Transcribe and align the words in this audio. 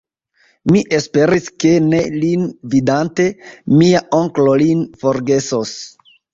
Mi 0.69 0.79
esperis, 0.97 1.49
ke, 1.63 1.73
ne 1.91 1.99
lin 2.23 2.49
vidante, 2.73 3.29
mia 3.77 4.03
onklo 4.23 4.59
lin 4.65 4.85
forgesos. 5.07 5.79